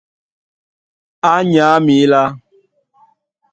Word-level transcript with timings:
Á 1.33 1.35
nyǎ 1.51 1.67
mǐlá. 1.85 2.23